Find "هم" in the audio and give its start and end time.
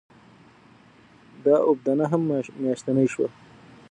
2.11-2.21